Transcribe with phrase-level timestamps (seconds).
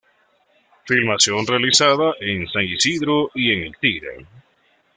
[0.85, 4.25] Filmación realizada en San Isidro y en el Tigre.